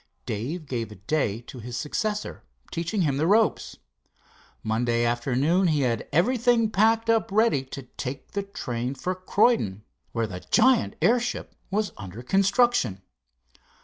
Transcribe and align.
Dave 0.25 0.65
gave 0.65 0.91
a 0.91 0.95
day 0.95 1.41
to 1.41 1.59
his 1.59 1.77
successor, 1.77 2.43
teaching 2.71 3.01
him 3.03 3.17
the 3.17 3.27
ropes. 3.27 3.77
Monday 4.63 5.05
afternoon 5.05 5.67
he 5.67 5.81
had 5.81 6.07
everything 6.11 6.71
packed 6.71 7.07
up 7.07 7.31
ready 7.31 7.63
to 7.65 7.83
take 7.83 8.31
the 8.31 8.41
train 8.41 8.95
for 8.95 9.13
Croydon, 9.13 9.83
where 10.11 10.25
the 10.25 10.39
giant 10.39 10.95
airship 11.03 11.53
was 11.69 11.91
under 11.97 12.23
construction. 12.23 13.03